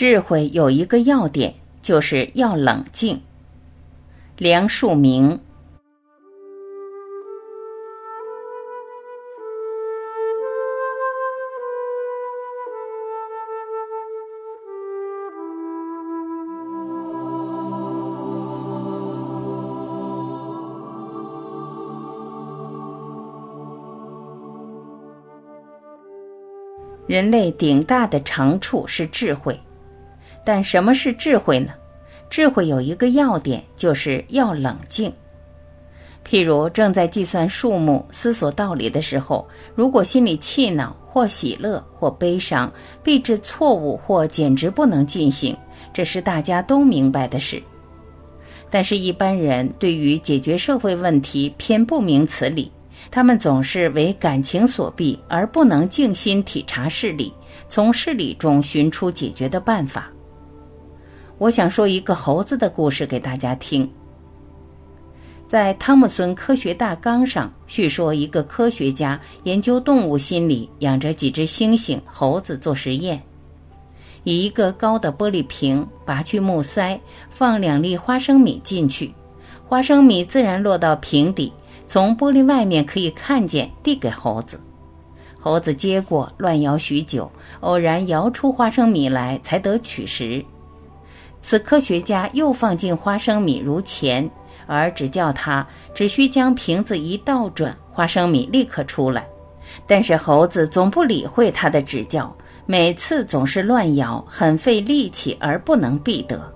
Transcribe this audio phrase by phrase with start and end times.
[0.00, 1.52] 智慧有一个要点，
[1.82, 3.20] 就是要冷静。
[4.36, 5.36] 梁漱溟。
[27.08, 29.58] 人类顶大的长处是智慧，
[30.44, 31.72] 但什么是智慧呢？
[32.30, 35.12] 智慧有一个要点，就是要冷静。
[36.26, 42.70] 譬如正在计算数目、思索道理的时候，如果心里气恼或喜乐或悲伤，
[43.02, 45.56] 必致错误或简直不能进行，
[45.92, 47.62] 这是大家都明白的事。
[48.68, 52.70] 但是，一般人对于解决社会问题偏不明此理。
[53.10, 57.32] 他们总是为感情所逼，而不能静心体察事理，
[57.68, 60.10] 从事理中寻出解决的办法。
[61.38, 63.88] 我想说一个猴子的故事给大家听。
[65.46, 73.22] 在汤姆森科学大纲上叙说，一个科学家研究动物心理，养着几只猩猩、猴子做实验，
[74.24, 79.14] 以一个高的玻璃瓶拔去木塞，放两粒花生米进去，
[79.66, 81.52] 花生米自然落到瓶底。
[81.86, 84.60] 从玻璃外面可以看见，递给猴子，
[85.40, 90.44] 猴子接过，乱摇许久，偶然摇出花生米来，才得取食。
[91.40, 94.28] 此科学家又放进花生米如前，
[94.66, 99.26] 而只叫他只需将瓶子一倒转，花生米立刻出来。
[99.86, 102.34] 但是猴子总不理会他的指教，
[102.66, 106.52] 每次总是乱咬，很费力气而不能必得。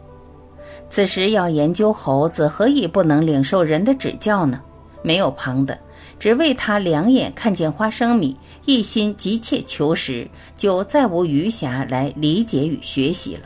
[0.88, 4.60] 此时要研究猴子何以不能领受人的指教呢？
[5.02, 5.78] 没有旁的，
[6.18, 13.42] 只为他两眼看见花生米，一心急切求实，就再无余暇来理解与学习了。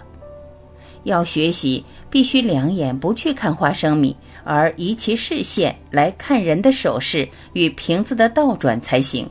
[1.06, 9.28] 要学习，必须两眼不去看花生米，而移其视线来看人的手势与瓶子的倒转才行。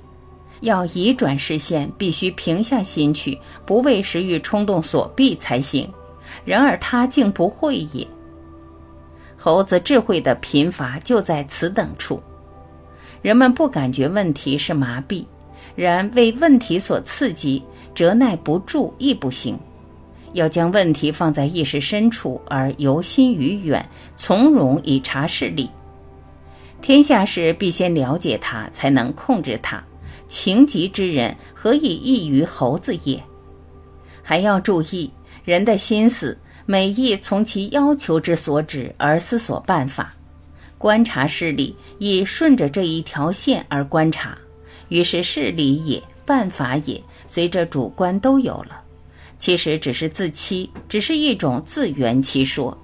[0.62, 5.92] 要移转视线，必须平下心去，不为食欲冲动所逼才行。
[6.46, 8.08] 然而他竟不会也。
[9.36, 12.24] 猴子智慧的贫乏就在此等处，
[13.22, 15.26] 人们不感觉问题是麻痹，
[15.76, 17.62] 然为问题所刺激，
[17.94, 19.60] 折耐不住亦不行。
[20.36, 23.84] 要将问题放在意识深处，而由心于远，
[24.16, 25.70] 从容以察事理。
[26.82, 29.84] 天下事必先了解它，才能控制它。
[30.28, 33.22] 情急之人，何以异于猴子也？
[34.22, 35.10] 还要注意
[35.44, 36.38] 人的心思。
[36.68, 40.12] 每亦从其要求之所指而思索办法，
[40.80, 44.36] 观察事理亦顺着这一条线而观察，
[44.90, 48.82] 于是事理也办法也随着主观都有了。
[49.38, 52.78] 其实只是自欺，只是一种自圆其说。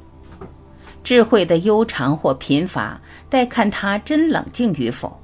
[1.04, 5.16] 智慧的悠长或贫乏，待看他真冷静与否。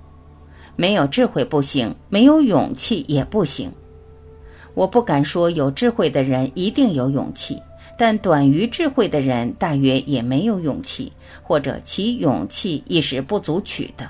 [0.76, 3.72] 没有智慧不行，没有勇气也不行。
[4.74, 7.62] 我不敢说有智慧的人一定有勇气。
[8.00, 11.12] 但短于智慧的人，大约也没有勇气，
[11.42, 14.08] 或者其勇气亦是不足取的。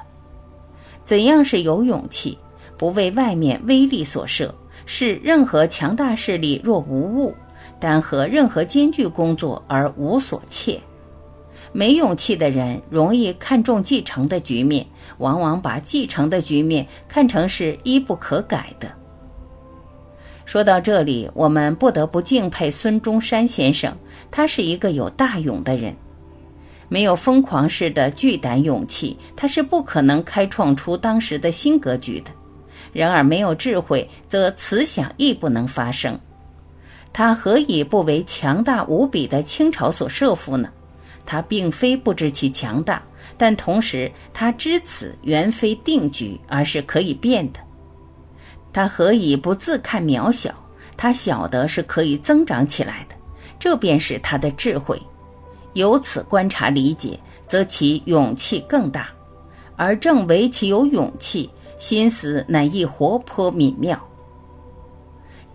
[1.05, 2.38] 怎样是有勇气？
[2.78, 4.51] 不为外面威力所慑，
[4.88, 7.36] 是任何强大势力若无物，
[7.80, 10.80] 但和任何艰巨工作而无所切。
[11.74, 14.88] 没勇气的人，容易看重继承的局面，
[15.18, 18.90] 往往把继承的局面看成是一不可改的。
[20.46, 23.96] 说到这里，我们不得不敬佩孙中山先生。
[24.31, 25.94] 他是一个有大勇的人，
[26.88, 32.31] 没有疯狂式的巨胆勇气，他是不可能开创出当时的新格局的。
[32.94, 36.20] 然而，没有智慧，则此想亦不能发生。
[37.14, 40.70] 他何以不为强大无比的清朝所慑服呢？
[41.26, 43.02] 他并非不知其强大，
[43.38, 47.59] 但同时他知此原非定局，而是可以变的。
[48.72, 50.53] 他何以不自看渺小？
[50.96, 53.16] 他晓得是可以增长起来的，
[53.59, 55.02] 这便是他的智慧。
[55.73, 59.09] 由此观察理解，则其勇气更大。
[59.76, 61.47] 而正为其有勇气，
[61.78, 64.00] 心思乃亦活泼敏妙。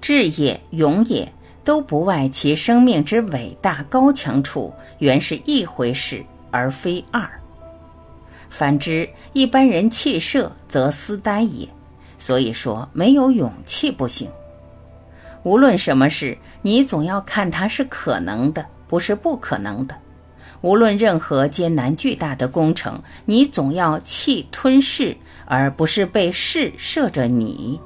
[0.00, 1.32] 智也勇也，
[1.64, 7.28] 都不外其生命之伟大高强处，原是一回事，而非二。
[8.50, 11.68] 反之，一般人气设，则思呆也。
[12.18, 14.28] 所以说，没有勇气不行。
[15.42, 19.96] 无论什么事，你总要看它是可能的，不是不可能的。
[20.60, 25.16] 无论任何艰难巨大的工程，你总要气吞噬，
[25.54, 27.78] 而不是被事射着你。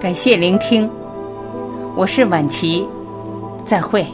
[0.00, 0.90] 感谢聆听
[1.96, 2.84] 我是婉琪
[3.64, 4.04] 再会。